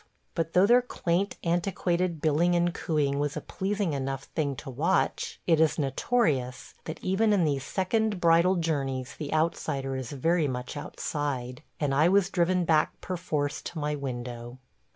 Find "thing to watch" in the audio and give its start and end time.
4.23-5.39